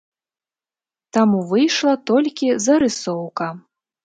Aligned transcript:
Таму 1.17 1.41
выйшла 1.51 1.93
толькі 2.11 2.51
зарысоўка. 2.65 3.53